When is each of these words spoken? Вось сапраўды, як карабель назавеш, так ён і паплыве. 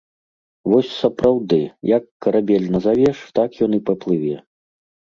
Вось 0.71 0.89
сапраўды, 1.01 1.59
як 1.97 2.03
карабель 2.29 2.67
назавеш, 2.79 3.17
так 3.39 3.49
ён 3.67 3.71
і 3.81 3.85
паплыве. 3.95 4.35